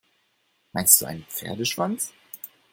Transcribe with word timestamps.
Meinst 0.73 0.99
du 0.99 1.05
einen 1.05 1.25
Pferdeschwanz? 1.25 2.11